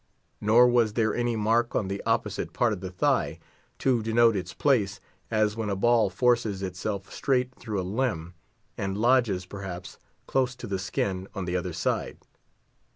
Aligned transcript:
Nor 0.41 0.67
was 0.67 0.93
there 0.93 1.13
any 1.13 1.35
mark 1.35 1.75
on 1.75 1.87
the 1.87 2.01
opposite 2.07 2.53
part 2.53 2.73
of 2.73 2.79
the 2.81 2.89
thigh 2.89 3.37
to 3.77 4.01
denote 4.01 4.35
its 4.35 4.51
place, 4.51 4.99
as 5.29 5.55
when 5.55 5.69
a 5.69 5.75
ball 5.75 6.09
forces 6.09 6.63
itself 6.63 7.13
straight 7.13 7.53
through 7.53 7.79
a 7.79 7.83
limb, 7.85 8.33
and 8.79 8.97
lodges, 8.97 9.45
perhaps, 9.45 9.99
close 10.25 10.55
to 10.55 10.65
the 10.65 10.79
skin 10.79 11.27
on 11.35 11.45
the 11.45 11.55
other 11.55 11.71
side. 11.71 12.17